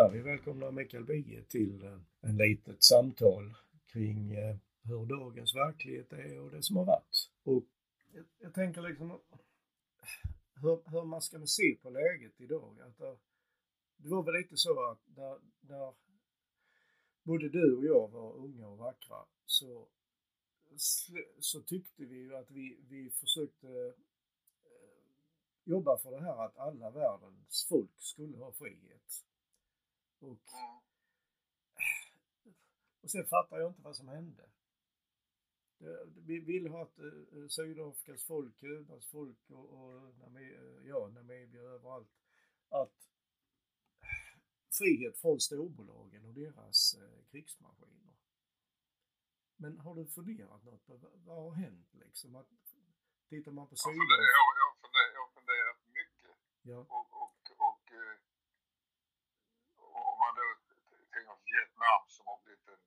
[0.00, 0.10] här.
[0.10, 3.54] Vi välkomnar Mikael Bie till eh, en litet samtal
[3.86, 7.30] kring eh, hur dagens verklighet är och det som har varit.
[7.42, 7.64] Och
[8.12, 9.20] jag, jag tänker liksom
[10.54, 12.80] hur, hur, man ska se på läget idag.
[12.80, 13.16] Att det,
[13.96, 15.94] det var väl lite så att när, där
[17.22, 19.88] både du och jag var unga och vackra så,
[21.40, 23.94] så tyckte vi ju att vi, vi försökte eh,
[25.64, 29.29] jobba för det här att alla världens folk skulle ha frihet.
[30.20, 30.38] Och,
[33.02, 34.50] och sen fattar jag inte vad som hände.
[36.16, 40.14] Vi vill ha att uh, Sydafrikas folk, Kubas folk och, och
[40.84, 42.10] ja, Namibia överallt,
[42.68, 43.10] att
[44.78, 48.14] frihet från storbolagen och deras eh, krigsmaskiner.
[49.56, 52.36] Men har du funderat något på vad har hänt liksom?
[52.36, 52.48] Att,
[53.28, 54.40] tittar man på Sydafrika?
[54.62, 56.34] Jag, funderat, jag har funderat mycket.
[56.62, 56.78] Ja.
[56.96, 58.16] Och, och, och, eh,
[59.76, 60.46] och om man då
[61.12, 62.84] tänker på Vietnam som har blivit en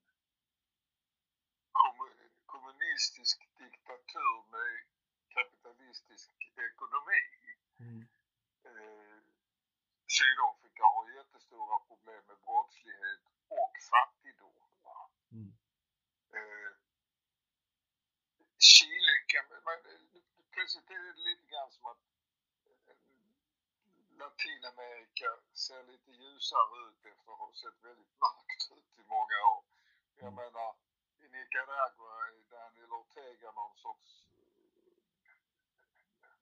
[2.54, 4.72] kommunistisk diktatur med
[5.38, 6.32] kapitalistisk
[6.70, 7.24] ekonomi.
[7.80, 8.02] Mm.
[8.70, 9.20] Eh,
[10.16, 13.24] Sydafrika har jättestora problem med brottslighet
[13.60, 14.64] och fattigdom.
[15.32, 15.54] Mm.
[16.38, 16.72] Eh,
[18.70, 19.78] Chile kan man,
[20.54, 22.23] plötsligt är det lite grann som att eh,
[24.20, 29.64] Latinamerika ser lite ljusare ut efter att ha sett väldigt mörkt ut i många år.
[30.16, 30.36] Jag mm.
[30.36, 30.70] menar,
[31.24, 34.12] i Nicaragua är Daniel Ortega någon sorts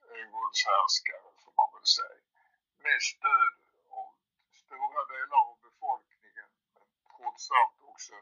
[0.03, 2.25] eh, envåldshärskare får man väl säga.
[2.85, 3.53] Med stöd
[4.71, 8.15] stora delar av befolkningen men trots allt också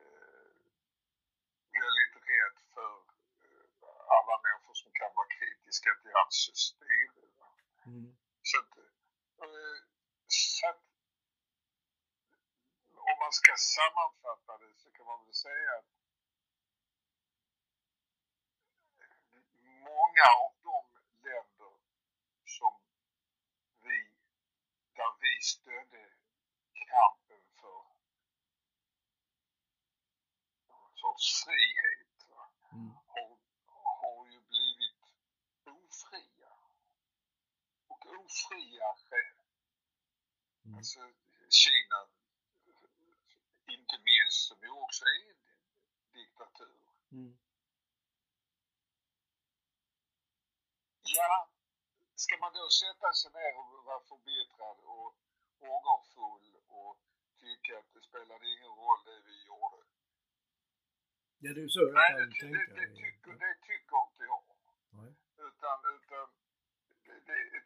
[0.00, 0.50] eh,
[1.82, 2.94] väldigt rädd för
[3.44, 3.66] eh,
[4.16, 7.24] alla människor som kan vara kritiska till hans styre.
[7.86, 8.16] Mm.
[8.42, 8.72] Så, att,
[10.26, 10.82] så att
[13.10, 15.90] om man ska sammanfatta det så kan man väl säga att
[19.88, 20.80] många av de
[21.28, 21.74] länder
[22.44, 22.74] som
[24.96, 26.04] där vi stödde
[26.90, 27.80] kampen för
[30.68, 32.16] någon sorts frihet
[32.72, 32.90] mm.
[33.06, 33.38] har,
[34.00, 35.02] har ju blivit
[35.64, 36.52] ofria.
[38.50, 39.22] Ofriare,
[40.64, 40.76] mm.
[40.76, 41.00] alltså
[41.48, 42.00] Kina
[43.78, 45.40] inte minst, som ju också är en
[46.12, 46.80] diktatur.
[47.12, 47.38] Mm.
[51.02, 51.50] Ja,
[52.14, 55.08] ska man då sätta sig ner och vara förbittrad och
[55.72, 56.94] ångerfull och
[57.40, 59.80] tycka att det spelade ingen roll det vi gjorde?
[61.42, 62.26] Ja, det är så jag Nej, det.
[62.26, 64.42] Det, det, tycker, det tycker inte jag.
[64.98, 65.12] Nej.
[65.46, 66.26] Utan, utan
[67.06, 67.59] det, det,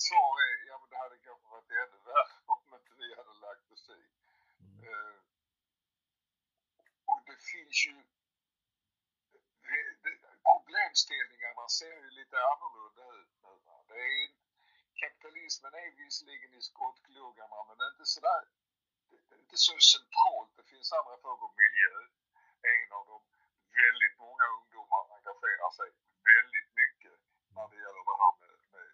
[0.00, 3.34] enkelt svar är, ja men det hade kanske varit ännu värre om inte vi hade
[3.46, 4.02] lagt i.
[4.60, 4.80] Mm.
[4.88, 5.16] Uh,
[7.10, 7.96] och det finns ju
[10.48, 13.54] problemställningarna ser ju lite annorlunda ut nu.
[13.88, 14.28] Det är,
[15.02, 18.42] kapitalismen är visserligen i skottgluggarna men inte sådär,
[19.08, 20.52] det är inte så centralt.
[20.56, 21.94] Det finns andra frågor, miljö
[22.68, 23.22] är en av dem.
[23.82, 25.88] Väldigt många ungdomar engagerar sig
[26.32, 27.18] väldigt mycket
[27.54, 28.88] när det gäller det här med, med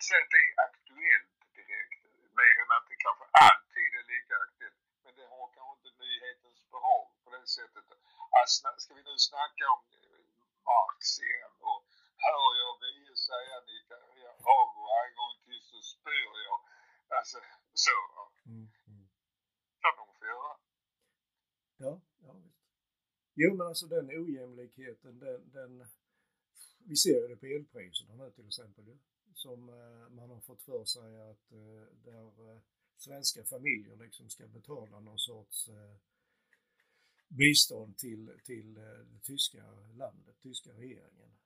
[0.00, 2.00] att det är aktuellt direkt,
[2.40, 4.80] mer än att det kanske alltid är lika aktuellt.
[5.04, 7.86] Men det har kanske inte nyhetens behag på det sättet.
[8.40, 10.22] Alltså, ska vi nu snacka om eh,
[10.68, 11.80] Marx igen och
[12.26, 16.58] hör jag Wiehe säga Nicaragua en gång till så spyr jag.
[17.18, 17.38] Alltså
[17.86, 17.98] så.
[18.46, 19.06] Mm, mm.
[19.82, 20.52] kan de få göra.
[21.84, 21.92] Ja,
[22.24, 22.60] ja visst.
[23.34, 25.72] Jo men alltså den ojämlikheten den, den
[26.88, 28.98] vi ser det på elpriserna nu till exempel ju.
[29.34, 32.60] Som eh, man har fått för sig att eh, där eh,
[32.96, 35.70] svenska familjer liksom ska betala någon sorts
[37.28, 41.38] bistånd till, till det tyska landet, tyska regeringen.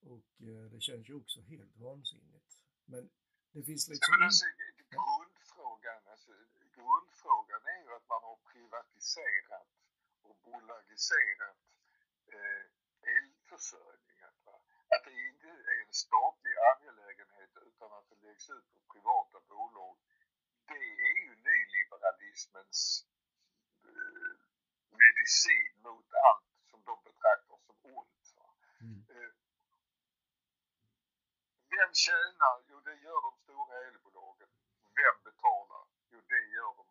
[0.00, 0.24] Och
[0.70, 2.62] det känns ju också helt vansinnigt.
[2.84, 3.10] Men
[3.52, 4.14] det finns liksom...
[4.18, 4.46] Men alltså,
[4.96, 6.32] grundfrågan, alltså,
[6.76, 9.68] grundfrågan är ju att man har privatiserat
[10.22, 11.58] och bolagiserat
[12.26, 12.62] eh,
[13.16, 14.09] elförsörjningen
[15.12, 19.96] inte är en statlig angelägenhet utan att det läggs ut på privata bolag.
[20.66, 23.06] Det är ju nyliberalismens
[23.84, 24.32] eh,
[25.02, 28.34] medicin mot allt som de betraktar som ont.
[28.80, 29.04] Mm.
[29.10, 29.32] Eh,
[31.70, 32.56] vem tjänar?
[32.70, 34.48] Jo, det gör de stora elbolagen.
[35.00, 35.84] Vem betalar?
[36.10, 36.86] Jo, det gör de,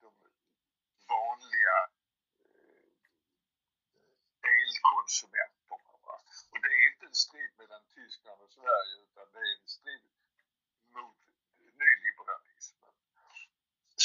[0.00, 0.12] de
[1.08, 1.78] vanliga
[2.44, 2.94] eh,
[4.54, 5.54] elkonsumenterna.
[6.52, 10.06] Och det är inte en strid mellan Tyskland och Sverige utan det är en strid
[10.96, 11.20] mot
[11.82, 12.94] nyliberalismen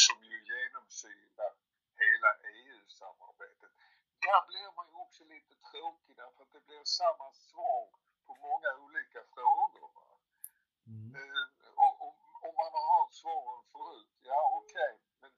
[0.04, 1.54] som ju genomsyrar
[2.04, 3.72] hela EU-samarbetet.
[4.26, 7.90] Där blir man ju också lite tråkig därför att det blir samma svar
[8.26, 9.92] på många olika frågor.
[10.88, 11.16] Mm.
[11.16, 11.48] Uh,
[11.84, 11.94] och,
[12.46, 15.32] och, man har hört svaren förut, ja okej, okay, men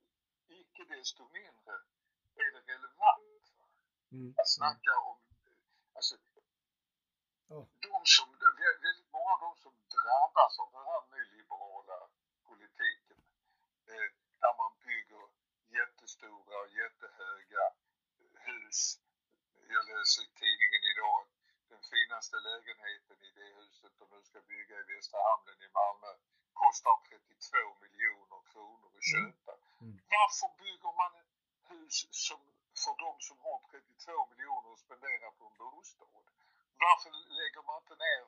[0.60, 1.74] icke desto mindre
[2.36, 3.46] är det relevant
[4.12, 4.34] mm.
[4.38, 5.18] att snacka om
[5.94, 6.16] Alltså,
[7.88, 8.28] de som,
[8.84, 11.98] väldigt många av de som drabbas av den här nyliberala
[12.48, 13.20] politiken
[13.92, 14.10] eh,
[14.42, 15.26] där man bygger
[15.80, 17.64] jättestora och jättehöga
[18.48, 18.80] hus.
[19.74, 21.34] Jag läser i tidningen idag att
[21.74, 26.12] den finaste lägenheten i det huset de nu ska bygga i Västra Hamnen i Malmö
[26.62, 29.12] kostar 32 miljoner kronor att mm.
[29.14, 29.54] köpa.
[29.82, 29.96] Mm.
[30.22, 31.14] Varför bygger man
[31.70, 32.42] hus som,
[32.84, 36.08] för de som har 32 miljoner att spendera på en bostad?
[36.86, 38.22] Varför lägger man inte ner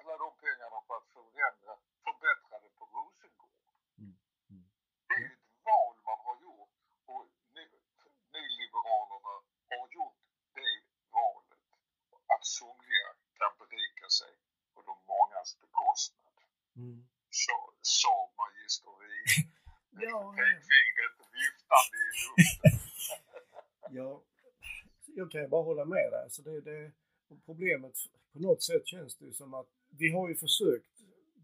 [0.00, 1.72] alla de pengarna på att förändra,
[2.04, 3.56] förbättra det på Rosengård?
[4.00, 4.14] Mm.
[4.50, 4.66] Mm.
[5.08, 6.74] Det är ju ett val man har gjort
[7.12, 7.24] och
[8.34, 9.34] nyliberalerna
[9.70, 10.20] har gjort
[10.58, 10.76] det
[11.16, 11.62] valet
[12.34, 13.08] att somliga
[13.38, 14.32] kan berika sig
[14.72, 16.36] på de mångas bekostnad.
[16.76, 16.98] Mm.
[17.44, 17.58] Så,
[17.98, 19.46] sa magister Wien.
[20.06, 22.74] ja, Pekfingret viftande i luften.
[23.98, 24.10] ja,
[25.18, 26.22] jag kan jag bara hålla med dig.
[26.22, 26.92] Alltså det, det,
[27.44, 27.92] problemet,
[28.32, 31.00] på något sätt känns det som att vi har ju försökt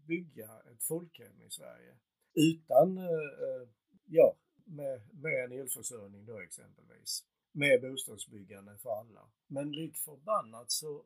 [0.07, 1.95] bygga ett folkhem i Sverige
[2.33, 3.67] utan, eh, eh
[4.05, 4.35] ja,
[4.65, 7.25] med, med en elförsörjning då exempelvis.
[7.51, 9.29] Med bostadsbyggande för alla.
[9.47, 11.05] Men lik förbannat så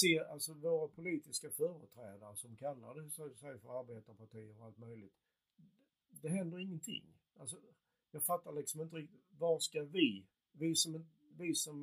[0.00, 5.14] ser alltså våra politiska företrädare som kallar sig för arbetarpartier och allt möjligt.
[6.10, 7.14] Det händer ingenting.
[7.36, 7.56] Alltså,
[8.10, 11.06] jag fattar liksom inte riktigt, var ska vi, vi som,
[11.38, 11.78] vi som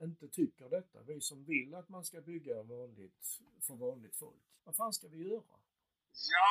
[0.00, 4.44] inte tycker detta, vi som vill att man ska bygga vanligt för vanligt folk.
[4.64, 5.56] Vad fan ska vi göra?
[6.32, 6.48] Ja,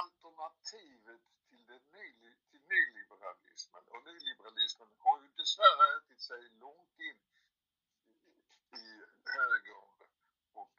[0.00, 2.06] alternativet till, det ny,
[2.50, 7.20] till nyliberalismen och nyliberalismen har ju dessvärre ätit sig långt in
[8.82, 8.86] i
[9.36, 10.08] högern
[10.60, 10.72] och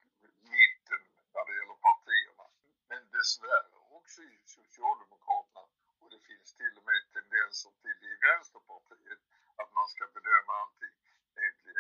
[0.54, 1.04] mitten
[1.34, 2.46] när det gäller partierna.
[2.90, 5.64] Men dessvärre också i Socialdemokraterna
[6.00, 9.22] och det finns till och med tendenser till det i Vänsterpartiet
[9.62, 10.96] att man ska bedöma allting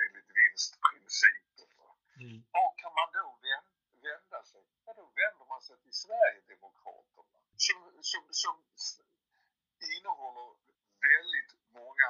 [0.05, 1.69] enligt vinstprincipen.
[2.23, 2.39] Mm.
[2.55, 3.27] Var kan man då
[4.07, 4.63] vända sig?
[4.85, 7.79] Ja, då vänder man sig till Sverigedemokraterna som,
[8.11, 8.55] som, som
[9.97, 10.49] innehåller
[11.09, 12.09] väldigt många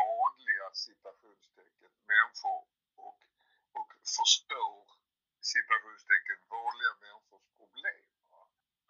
[0.00, 2.62] vanliga citationstecken människor
[3.06, 3.20] och,
[3.78, 4.78] och förstår
[5.52, 8.06] citationstecken vanliga människors problem.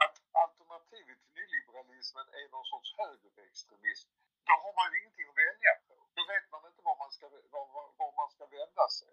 [0.04, 4.08] Att alternativet till nyliberalismen är någon sorts högerextremism,
[4.48, 5.94] då har man ju ingenting att välja på.
[6.16, 7.66] Då vet man inte var man ska, var,
[8.00, 9.12] var man ska vända sig.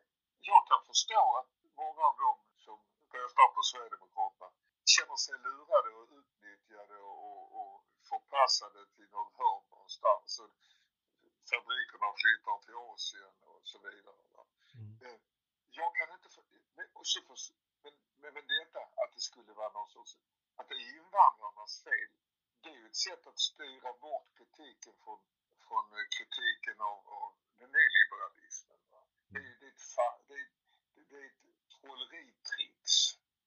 [0.51, 1.51] Jag kan förstå att
[1.83, 2.77] många av dem som
[3.15, 4.49] röstar på Sverigedemokraterna
[4.93, 7.75] känner sig lurade och utnyttjade och, och
[8.09, 10.29] förpassade till någon hörn någonstans.
[10.43, 10.53] Och
[11.51, 14.21] fabrikerna flyttar till Asien och så vidare.
[14.75, 14.97] Mm.
[15.05, 15.19] Eh,
[15.79, 16.29] jag kan inte...
[16.29, 16.43] För,
[16.77, 17.37] men, så för,
[17.83, 20.17] men, men, men detta att det skulle vara någon sorts...
[20.55, 22.11] Att det är invandrarnas fel.
[22.61, 25.19] Det är ju ett sätt att styra bort kritiken från,
[25.67, 25.85] från
[26.17, 28.81] kritiken av, av den nyliberalismen.
[28.91, 29.01] Va?
[29.33, 30.39] Det, det, är ett, det,
[30.93, 32.81] det, det är ett trolleritrix.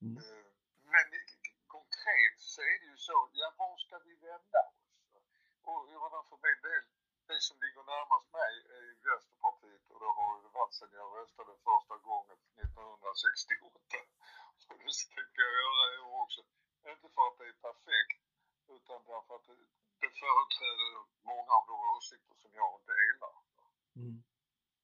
[0.03, 0.17] Mm.
[0.17, 0.47] Eh,
[0.93, 1.07] men
[1.67, 4.81] konkret så är det ju så, ja var ska vi vända oss?
[5.63, 6.85] Och jag menar för min del,
[7.31, 11.53] det som ligger närmast mig är Vänsterpartiet och det har det varit sedan jag röstade
[11.69, 13.99] första gången 1968.
[14.71, 16.41] Och det tänker jag göra i år också.
[16.93, 18.21] Inte för att det är perfekt,
[18.77, 19.57] utan därför att det,
[20.03, 20.91] det företräder
[21.31, 23.35] många av de åsikter som jag delar.
[24.01, 24.19] Mm.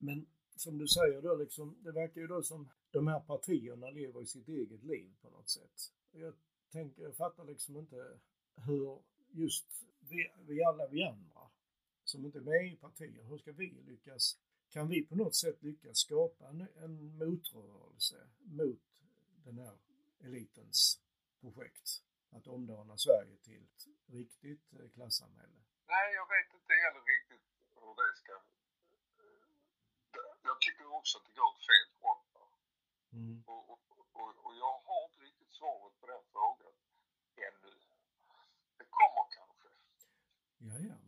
[0.07, 0.19] Men
[0.65, 4.27] som du säger då, liksom, det verkar ju då som de här partierna lever i
[4.27, 5.77] sitt eget liv på något sätt.
[6.11, 6.35] Jag
[6.73, 8.19] tänker, jag fattar liksom inte
[8.67, 9.67] hur just
[10.01, 11.51] vi, vi alla vi andra
[12.05, 14.39] som inte är med i partier, hur ska vi lyckas?
[14.77, 18.29] Kan vi på något sätt lyckas skapa en, en motrörelse
[18.61, 18.87] mot
[19.45, 19.77] den här
[20.27, 21.01] elitens
[21.41, 21.87] projekt?
[22.31, 25.61] Att omdana Sverige till ett riktigt eh, klassamhälle?
[25.93, 28.33] Nej, jag vet inte heller riktigt hur det ska...
[30.43, 32.25] Jag tycker också att det går åt fel håll.
[33.13, 33.43] Mm.
[33.47, 33.81] Och, och,
[34.21, 36.75] och, och jag har inte riktigt svaret på den frågan
[37.49, 37.73] ännu.
[38.79, 39.69] Det kommer kanske.
[40.69, 41.06] Ja, ja, eh,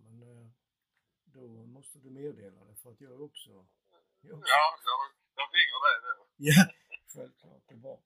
[1.41, 3.51] då måste du meddela det för att jag också...
[4.21, 4.51] Jag också...
[4.57, 4.99] Ja, jag,
[5.39, 6.25] jag ringer dig då.
[6.37, 6.65] Ja,
[7.15, 7.63] självklart.
[7.69, 8.01] Det är bra.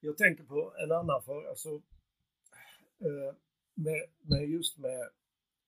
[0.00, 1.48] Jag tänker på en annan fråga.
[1.48, 1.82] Alltså,
[3.74, 5.10] med, med just med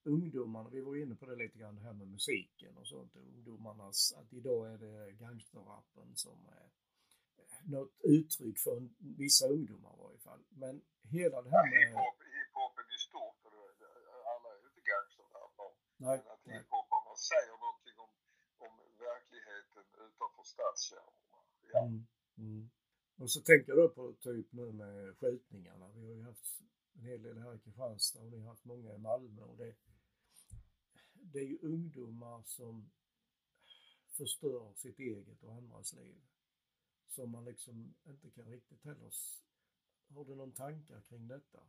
[0.05, 4.13] ungdomarna, vi var inne på det lite grann det här med musiken och sånt, ungdomarnas,
[4.13, 6.67] att idag är det gangsterrappen som är
[7.65, 10.43] något uttryck för vissa ungdomar i varje fall.
[10.49, 11.89] Men hela det här med...
[11.89, 13.41] Hiphop, hiphopen i stort,
[14.33, 15.75] alla är ju inte gangsterrappare.
[16.05, 16.19] Nej.
[16.25, 18.13] Men att hiphoparna säger någonting om,
[18.65, 18.73] om
[19.07, 21.39] verkligheten utanför stadskärnorna.
[21.73, 21.83] Ja.
[21.87, 22.07] Mm,
[22.39, 22.71] mm.
[23.21, 25.89] Och så tänker då på typ nu med skjutningarna.
[25.95, 26.61] Vi har ju haft
[26.95, 29.75] en hel del här i Kristianstad och ni har haft många i Malmö och det,
[31.13, 32.91] det är ju ungdomar som
[34.17, 36.21] förstör sitt eget och andras liv
[37.19, 39.13] som man liksom inte kan riktigt heller...
[40.15, 41.63] Har du någon tankar kring detta?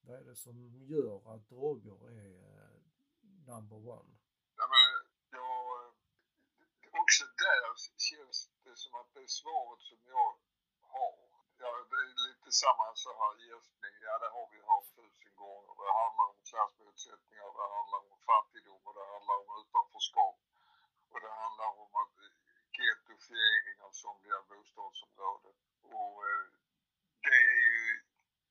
[0.00, 2.81] Vad är det som gör att droger är uh,
[3.46, 4.10] number one?
[4.58, 4.86] Ja, men
[5.38, 5.56] jag,
[7.00, 7.64] också där
[8.08, 10.30] känns det som att det svaret som jag
[10.94, 11.16] har,
[11.62, 15.72] ja, det är lite samma så här gästning, ja det har vi hört tusen gånger.
[15.80, 20.36] Det handlar om klassmotsättningar, det handlar om fattigdom och det handlar om utanförskap.
[21.12, 22.12] Och det handlar om att
[22.78, 25.56] gettofiering av somliga bostadsområden.
[25.82, 26.46] Och eh,
[27.24, 27.86] det är ju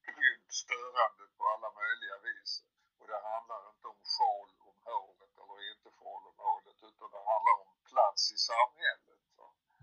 [0.08, 2.52] grymt störande på alla möjliga vis.
[3.00, 7.32] Och det handlar inte om sjal om hålet eller inte sjal om hålet utan det
[7.34, 9.22] handlar om plats i samhället.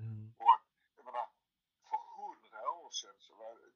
[0.04, 0.24] Mm.
[0.38, 0.60] Och
[0.96, 1.26] jag menar,
[1.88, 3.70] för hundra år sedan så var det,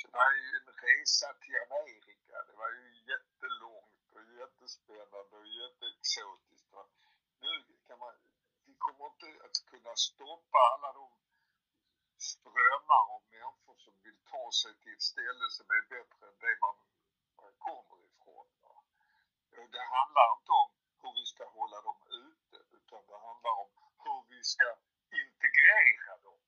[0.00, 2.34] så var det ju en resa till Amerika.
[2.48, 6.68] Det var ju jättelångt och jättespännande och jätteexotiskt.
[7.44, 7.54] Nu
[7.86, 8.14] kan man
[8.66, 11.06] vi kommer inte att kunna stoppa alla de
[12.30, 16.56] strömmar av människor som vill ta sig till ett ställe som är bättre än det
[16.64, 16.76] man
[17.66, 18.46] kommer ifrån.
[19.76, 20.70] Det handlar inte om
[21.00, 21.91] hur vi ska hålla dem
[22.92, 23.70] utan det handlar om
[24.04, 24.68] hur vi ska
[25.22, 26.40] integrera dem.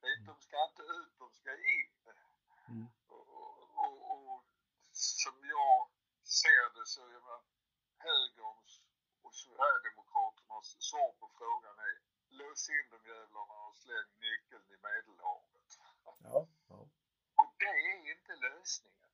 [0.00, 1.94] Det är, de ska inte ut, de ska in.
[2.68, 2.86] Mm.
[3.08, 3.28] Och,
[3.82, 4.44] och, och,
[4.92, 5.78] som jag
[6.40, 7.42] ser det så är man
[8.06, 8.72] högerns
[9.22, 11.96] och Sverigedemokraternas svar på frågan är
[12.38, 15.68] lås in de jävlarna och släng nyckeln i Medelhavet.
[16.04, 16.80] Ja, ja.
[17.40, 19.10] Och det är inte lösningen.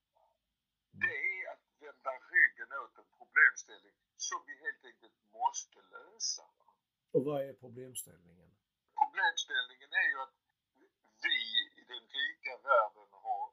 [0.91, 6.45] Det är att vända ryggen åt en problemställning som vi helt enkelt måste lösa.
[7.15, 8.51] Och vad är problemställningen?
[9.01, 10.37] Problemställningen är ju att
[11.27, 11.39] vi
[11.81, 13.45] i den rika världen har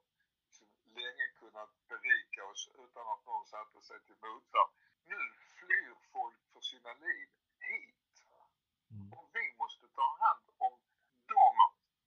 [1.00, 4.70] länge kunnat berika oss utan att någon satte sig till motvärn.
[5.12, 5.20] Nu
[5.58, 7.28] flyr folk för sina liv
[7.68, 8.14] hit.
[8.90, 9.12] Mm.
[9.12, 10.74] Och vi måste ta hand om
[11.32, 11.56] dem.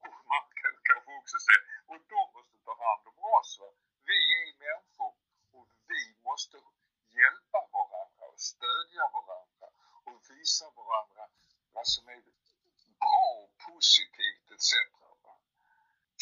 [0.05, 3.51] Och man kan kanske också säga, och de måste ta hand om oss.
[3.61, 3.69] Va?
[4.09, 5.13] Vi är människor
[5.57, 6.57] och vi måste
[7.19, 9.67] hjälpa varandra och stödja varandra
[10.09, 11.23] och visa varandra
[11.75, 12.21] vad som är
[13.03, 14.71] bra och positivt etc.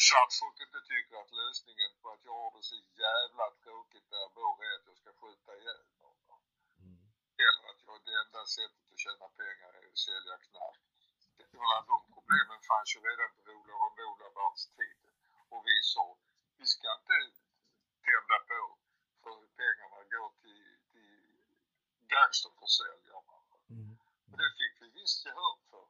[0.06, 4.06] Så att folk inte tycker att lösningen på att jag har det så jävla tråkigt
[4.10, 6.08] där jag bor är att jag ska skjuta ihjäl eller
[7.70, 10.82] att jag, det enda sättet att tjäna pengar är att sälja knark.
[11.92, 15.00] de problemen fanns ju redan på Olof och Olavards tid.
[15.52, 16.04] Och vi sa,
[16.58, 17.18] vi ska inte
[18.08, 18.62] tända på
[19.22, 21.18] för pengarna går till, till
[22.12, 23.38] gangsterförsäljarna.
[23.70, 23.98] Mm.
[24.30, 25.86] Och det fick vi visst gehör för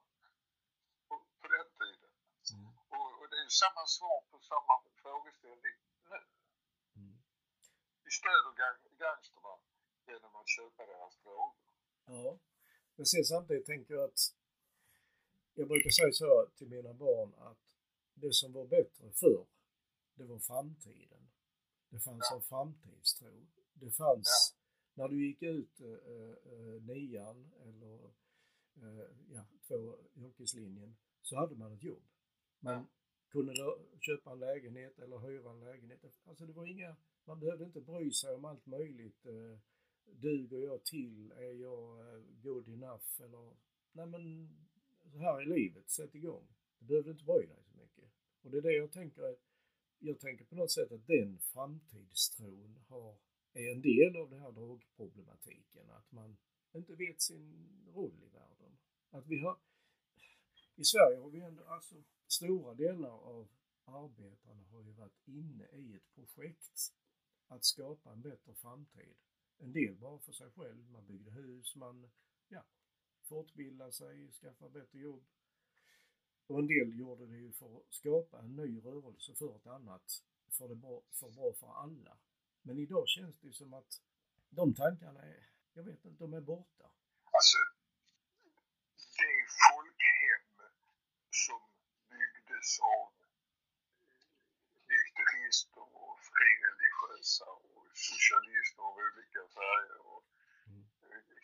[1.09, 2.13] på, på den tiden.
[2.55, 2.71] Mm.
[2.95, 5.77] Och, och, det är ju samma svar på samma frågeställning
[6.11, 6.21] nu.
[6.97, 7.17] Mm.
[8.05, 9.55] Vi stöder gang, gangsterna
[10.07, 11.73] genom att köpa deras droger.
[12.07, 12.39] Ja,
[12.99, 14.35] men sen samtidigt tänker jag att
[15.55, 17.77] jag brukar säga så till mina barn att
[18.15, 19.47] det som var bättre förr,
[20.15, 21.31] det var framtiden.
[21.91, 23.47] Det fanns en framtidstro.
[23.75, 24.57] Det fanns,
[24.95, 28.05] när du gick ut eh, eh, nian eller
[28.77, 32.03] eh, ja, två yrkeslinjen så hade man ett jobb.
[32.61, 32.89] Man
[33.29, 33.55] kunde
[34.01, 36.05] köpa en lägenhet eller hyra en lägenhet.
[36.25, 39.27] Alltså det var inga, man behövde inte bry sig om allt möjligt.
[39.27, 39.59] Eh,
[40.13, 41.33] duger jag till?
[41.33, 43.23] Är jag eh, good enough?
[43.23, 43.57] Eller,
[43.93, 44.49] nej men
[45.13, 46.49] så här är livet, sätt igång.
[46.79, 48.11] Du behöver inte bry dig så mycket.
[48.43, 49.37] Och det är det jag tänker,
[49.99, 53.17] jag tänker på något sätt att den framtidstron har,
[53.53, 55.91] är en del av den här drogproblematiken.
[55.91, 56.37] Att man
[56.73, 58.79] inte vet sin roll i världen.
[59.11, 59.59] Att vi har,
[60.77, 63.49] i Sverige har vi ändå, alltså stora delar av
[63.85, 66.93] arbetarna har ju varit inne i ett projekt
[67.47, 69.17] att skapa en bättre framtid.
[69.59, 72.11] En del bara för sig själv, man byggde hus, man
[72.49, 72.65] ja,
[73.23, 75.25] fortbildade sig, skaffade bättre jobb.
[76.47, 80.25] Och en del gjorde det ju för att skapa en ny rörelse för ett annat,
[80.51, 82.19] för det bra, för bra för alla.
[82.63, 84.03] Men idag känns det som att
[84.51, 86.91] de tankarna är, jag vet inte, de är borta.
[87.25, 87.59] Alltså,
[89.19, 90.71] det folkhem
[91.31, 91.61] som
[92.11, 93.13] byggdes av
[94.91, 100.25] nykterister och frireligiösa och socialister av olika färger och
[100.67, 100.85] mm.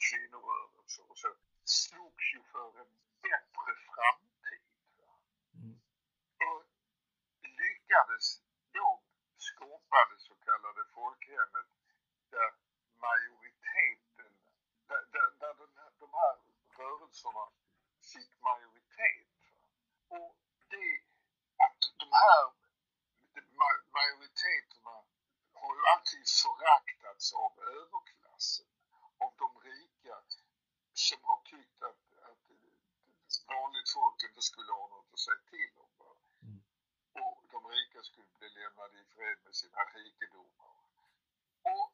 [0.07, 1.31] kvinnorörelser och så
[1.65, 2.93] slogs ju för en
[3.27, 4.67] bättre framtid.
[5.55, 5.77] Mm.
[6.47, 6.63] Och
[7.61, 8.27] lyckades
[8.73, 9.03] då
[9.37, 11.69] skapa det så kallade folkhemmet
[12.31, 12.51] där
[13.07, 14.33] majoriteten,
[14.89, 16.37] där, där, där den här, de här
[16.79, 17.47] rörelserna
[18.13, 19.29] fick majoritet.
[20.09, 20.37] Och
[20.71, 20.91] det
[21.67, 22.45] att de här
[23.99, 24.97] majoriteterna
[25.61, 28.67] har ju alltid föraktats av överklassen,
[29.25, 30.17] av de rika
[30.93, 32.45] som har tyckt att, att
[33.55, 35.91] vanligt folk inte skulle ha något att säga till om.
[36.43, 36.63] Mm.
[37.25, 40.75] Och de rika skulle bli lämnade i fred med sina rikedomar.
[41.75, 41.93] Och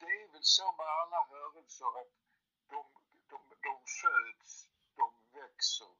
[0.00, 2.12] det är väl så med alla rörelser att
[2.72, 2.80] de,
[3.30, 4.68] de, de föds,
[5.00, 5.06] de
[5.40, 5.92] växer,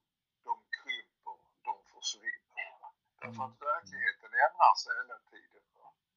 [0.44, 2.48] de krymper, de försvinner.
[3.20, 3.68] Därför att mm.
[3.72, 5.64] verkligheten ändrar sig hela tiden.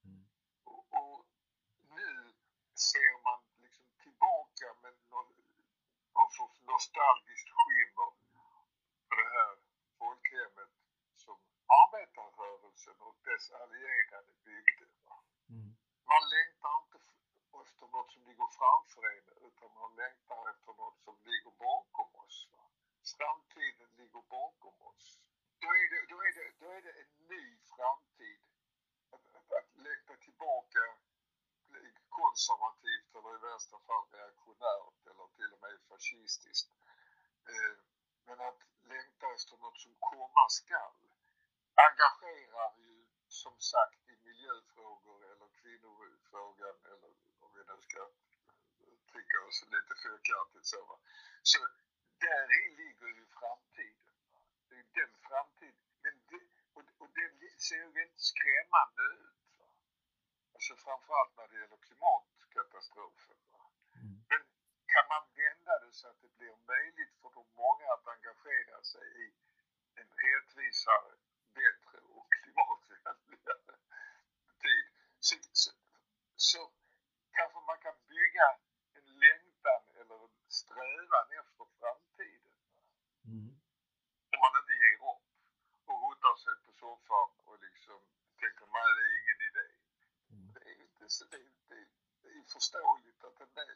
[0.05, 0.23] Mm.
[0.73, 1.19] Och, och
[1.97, 2.11] nu
[2.89, 5.29] ser man liksom tillbaka med någon,
[6.15, 8.11] någon sorts nostalgiskt skimmer
[9.09, 9.53] på det här
[9.99, 10.71] folkhemmet
[11.23, 11.37] som
[11.81, 14.87] arbetarrörelsen och dess allierade byggde.
[15.49, 15.71] Mm.
[16.11, 16.97] Man längtar inte
[17.63, 22.37] efter något som ligger framför en utan man längtar efter något som ligger bakom oss.
[22.51, 22.63] Va?
[23.17, 25.05] Framtiden ligger bakom oss.
[25.61, 27.43] Då är det, då är det, då är det en ny
[27.73, 28.41] framtid.
[29.13, 30.85] Att, att, att längta tillbaka
[32.09, 36.71] konservativt eller i värsta fall reaktionärt eller till och med fascistiskt.
[37.53, 37.75] Eh,
[38.25, 40.97] men att längta efter något som komma skall
[41.87, 42.95] engagerar ju
[43.27, 47.11] som sagt i miljöfrågor eller kvinnofrågan eller
[47.43, 48.01] om vi nu ska
[48.93, 50.99] uttrycka oss lite fyrkantigt så.
[51.43, 51.59] Så
[52.25, 52.43] där
[52.79, 54.15] ligger ju framtiden.
[54.69, 55.85] Det är den framtiden.
[56.03, 56.41] Men det,
[56.73, 57.31] och, och den
[57.67, 59.30] ser ju väldigt skrämmande ut.
[60.61, 63.37] Alltså framförallt när det gäller klimatkatastrofen.
[64.01, 64.17] Mm.
[64.31, 64.41] Men
[64.93, 69.05] kan man vända det så att det blir möjligt för de många att engagera sig
[69.23, 69.27] i
[70.01, 71.11] en rättvisare,
[71.59, 73.75] bättre och klimatvänligare
[74.65, 74.85] tid
[75.27, 75.71] så, så,
[76.49, 76.61] så
[77.37, 78.47] kanske man kan bygga
[78.97, 82.55] en längtan eller en strävan efter framtiden.
[83.31, 83.51] Mm.
[84.33, 85.25] Om man inte ger upp
[85.89, 87.99] och rotar sig på soffan och liksom
[88.41, 89.67] tänker nej det är ingen idé.
[90.33, 90.47] Mm.
[90.53, 90.61] Det,
[91.21, 91.85] är inte, det, det,
[92.21, 93.69] det är förståeligt att en del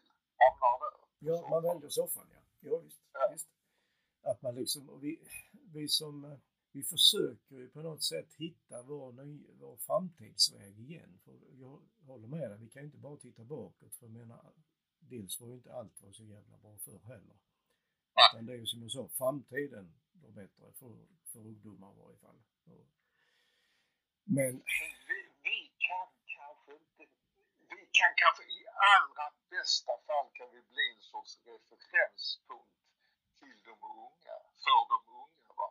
[0.62, 1.06] hamnar där.
[1.20, 2.42] Ja, man väljer soffan ja.
[2.60, 3.02] Ja, visst.
[3.14, 3.30] Ja.
[3.32, 3.50] visst.
[4.22, 5.20] Att man liksom, vi,
[5.74, 6.40] vi som,
[6.72, 11.20] vi försöker ju på något sätt hitta vår, ny, vår framtidsväg igen.
[11.24, 14.54] För jag håller med dig, vi kan inte bara titta bakåt för jag menar,
[15.00, 17.38] dels var ju inte allt var så jävla bra förr heller.
[18.32, 22.18] Utan det är ju som jag sa, framtiden var bättre för, för ungdomar i varje
[22.18, 22.42] fall.
[24.24, 24.52] Men...
[25.10, 27.04] Vi, vi kan kanske inte,
[27.70, 28.60] vi kan kanske i
[28.96, 32.80] allra bästa fall kan vi bli en sorts referenspunkt
[33.40, 35.50] till de unga, för de unga.
[35.60, 35.68] Va?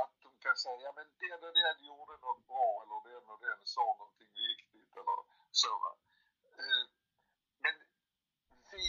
[0.00, 3.40] Att de kan säga, ja men den och den gjorde något bra eller den och
[3.46, 5.18] den sa någonting viktigt eller
[5.62, 5.72] så.
[5.82, 5.92] Va?
[6.60, 6.84] Eh,
[7.64, 7.74] men
[8.72, 8.86] vi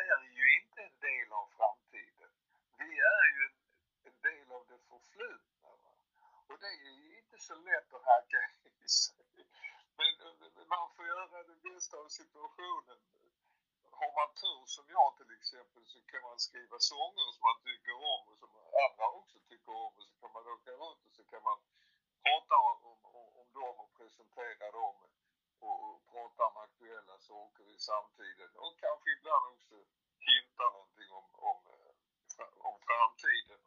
[0.00, 2.30] är ju inte en del av framtiden.
[2.78, 3.44] Vi är ju
[4.08, 5.70] en, del av det förflutna.
[5.82, 5.92] Va?
[6.48, 8.38] Och det är inte så lätt att hacka
[11.28, 12.98] får göra det bästa av situationen
[14.00, 17.94] har man tur som jag till exempel så kan man skriva sånger som man tycker
[18.14, 18.50] om och som
[18.84, 21.58] andra också tycker om och så kan man åka runt och så kan man
[22.24, 22.78] prata om,
[23.16, 24.96] om, om dem och presentera dem
[25.66, 29.76] och, och prata om aktuella saker i samtiden och kanske ibland också
[30.28, 31.58] hinta någonting om, om,
[32.68, 33.60] om framtiden.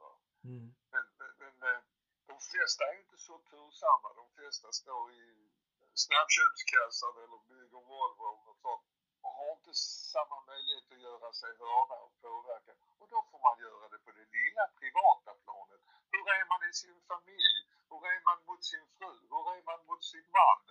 [0.43, 0.67] Mm.
[0.91, 1.82] Men, men, men eh,
[2.30, 4.10] de flesta är inte så tursamma.
[4.22, 5.49] De flesta står i
[5.93, 8.86] snabbköpskassan eller bygger Volvo eller något sånt
[9.23, 9.73] och har inte
[10.13, 12.73] samma möjlighet att göra sig hörda och påverka.
[12.99, 15.82] Och då får man göra det på det lilla privata planet.
[16.13, 17.58] Hur är man i sin familj?
[17.89, 19.13] Hur är man mot sin fru?
[19.32, 20.62] Hur är man mot sin man?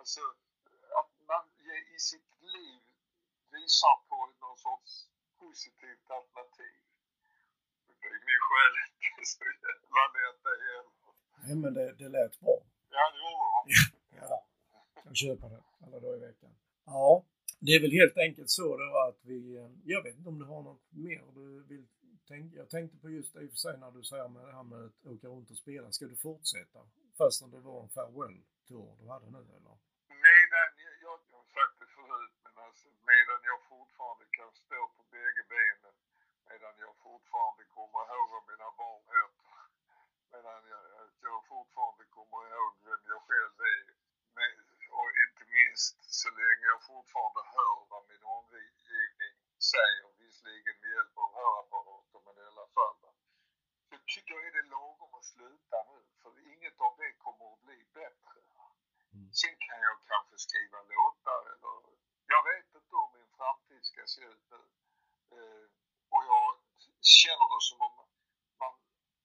[0.00, 0.22] Alltså,
[1.00, 1.44] att man
[1.96, 2.80] i sitt liv
[3.54, 4.92] visar på någon sorts
[5.38, 6.76] positivt alternativ.
[8.00, 8.74] Det är min själ
[9.06, 10.92] inte så jävla lätt det heller.
[11.44, 12.58] Nej, men det, det lät bra.
[12.90, 14.16] Ja, det gjorde det.
[14.20, 14.46] Ja,
[15.14, 16.52] kan köpa det alla dagar i veckan.
[16.86, 17.24] Ja,
[17.64, 20.46] det är väl helt enkelt så då att vi, eh, jag vet inte om du
[20.54, 21.86] har något mer du vill
[22.32, 22.52] tänka.
[22.62, 24.66] Jag tänkte på just det i och för sig när du säger med det här
[24.72, 25.86] med att åka runt och spela.
[25.92, 26.80] Ska du fortsätta?
[27.18, 29.74] Fastän det var en farewell-tour du hade nu eller?
[30.26, 35.02] Medan jag, jag har sagt det förut, men alltså medan jag fortfarande kan stå på
[35.12, 35.96] bägge benen,
[36.50, 39.50] medan jag fortfarande kommer ihåg vad mina barn heter,
[40.32, 40.82] medan jag,
[41.26, 43.84] jag fortfarande kommer ihåg vem jag själv är,
[44.36, 44.54] med,
[44.98, 46.28] och inte minst så
[46.84, 49.34] länge jag fortfarande hör vad min omgivning
[49.72, 52.96] säger, visserligen med hjälp av hörapparater, men i alla fall.
[53.02, 53.10] va.
[53.90, 57.62] Så tycker jag är det lagom att sluta nu, för inget av det kommer att
[57.66, 58.40] bli bättre.
[59.14, 59.32] Mm.
[59.32, 61.74] Sen kan jag kanske skriva låtar eller
[62.26, 64.62] jag vet inte hur min framtid ska se ut nu.
[65.36, 65.66] Eh,
[66.14, 66.48] och jag
[67.00, 67.94] känner det som om
[68.60, 68.74] man,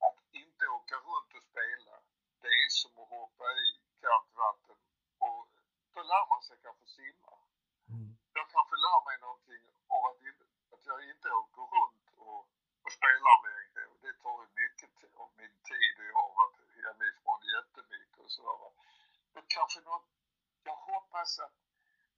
[0.07, 1.95] att inte åka runt och spela,
[2.41, 3.67] det är som att hoppa i
[4.01, 4.77] kallt vatten
[5.27, 5.47] och
[5.93, 7.33] då lär man sig kanske simma.
[7.93, 8.09] Mm.
[8.37, 9.63] Jag kanske lär mig någonting
[9.95, 10.43] av att, inte,
[10.73, 12.41] att jag inte åker runt och,
[12.83, 13.81] och spelar längre.
[13.91, 18.19] Och det tar ju mycket t- av min tid och jag har varit hemifrån jättemycket
[18.25, 18.57] och sådär.
[18.63, 18.69] va.
[19.33, 20.07] Det kanske något,
[20.63, 20.77] jag
[21.19, 21.57] hoppas att,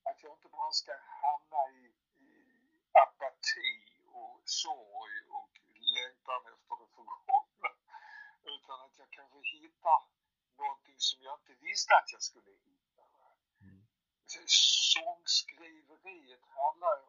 [0.03, 0.91] att jag inte bara ska
[1.23, 1.85] hamna i,
[2.31, 2.33] i
[2.91, 3.73] apati
[4.07, 5.51] och sorg och
[5.97, 7.69] längtan efter det förgångna.
[8.43, 10.01] Utan att jag kanske hittar
[10.57, 13.03] någonting som jag inte visste att jag skulle hitta.
[13.61, 13.81] Mm.
[14.93, 16.99] Sångskriveriet handlar,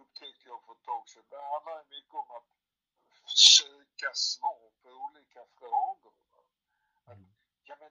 [0.00, 2.48] upptäckte jag för ett tag sedan, det handlar mycket om att
[3.58, 6.14] söka svar på olika frågor.
[7.04, 7.34] Att, Mm.
[7.64, 7.90] ja men,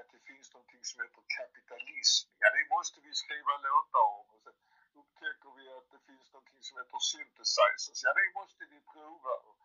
[0.00, 2.26] att det finns någonting som heter kapitalism.
[2.42, 4.26] Ja, det måste vi skriva låtar om.
[4.34, 4.56] Och sen
[5.00, 8.00] upptäcker vi att det finns någonting som heter synthesizers.
[8.04, 9.34] Ja, det måste vi prova.
[9.48, 9.58] Och,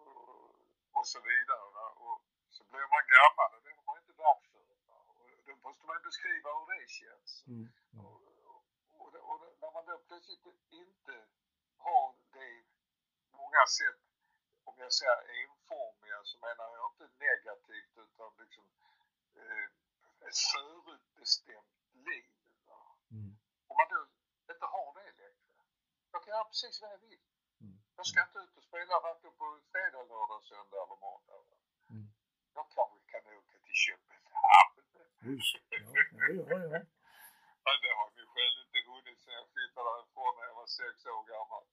[0.00, 0.54] och,
[0.98, 1.66] och så vidare.
[1.76, 1.86] Va?
[2.06, 2.18] Och
[2.56, 4.84] så blir man gammal och det har man inte varit förut.
[4.88, 7.30] Och då måste man beskriva hur det känns.
[7.46, 7.66] Mm.
[7.92, 8.06] Mm.
[8.06, 8.18] Och,
[8.50, 8.62] och,
[9.00, 10.46] och, och när man då plötsligt
[10.84, 11.14] inte
[11.86, 12.54] har det
[13.42, 14.00] många sätt,
[14.68, 18.64] om jag säger enformiga, så menar jag inte negativt utan liksom
[19.42, 19.66] eh,
[20.28, 21.74] ett förutbestämt
[22.06, 22.26] liv.
[23.16, 23.32] Mm.
[23.68, 24.00] Om man då
[24.52, 25.52] inte har det längre.
[26.12, 27.22] Jag kan göra precis vad jag vill.
[27.60, 27.76] Mm.
[27.96, 31.38] Jag ska inte ut och spela varken på fredag, lördag, söndag eller måndag.
[31.90, 32.06] Mm.
[32.56, 34.74] Jag kanske kan åka till Köpenhamn.
[35.26, 35.38] Oj,
[35.70, 35.78] ja,
[36.20, 36.80] ja, ja, ja.
[37.64, 40.94] Ja, det har vi själv inte hunnit sen jag flyttade därifrån när jag var sex
[41.12, 41.64] år gammal.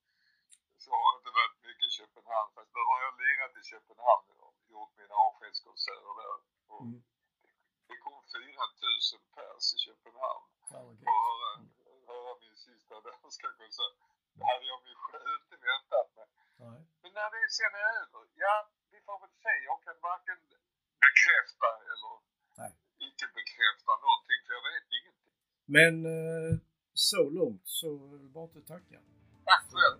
[0.83, 2.49] Så har jag inte varit mycket i Köpenhamn.
[2.55, 6.37] Fast nu har jag lirat i Köpenhamn och gjort mina avskedskonserter där.
[6.73, 7.03] Och Mm.
[7.91, 11.49] Det kom 4000 pers i Köpenhamn för att höra,
[12.11, 13.95] höra min sista danska konsert.
[14.37, 16.27] Det hade jag själv inte väntat mig.
[17.01, 18.55] Men när det sen är över, ja,
[18.91, 19.53] vi får väl se.
[19.69, 20.37] Jag kan varken
[21.05, 22.13] bekräfta eller
[22.61, 22.71] Nej.
[23.07, 25.35] icke bekräfta någonting, för jag vet ingenting.
[25.77, 26.51] Men eh,
[27.09, 28.99] så långt så är det bara att tacka
[29.49, 29.97] Tack själv.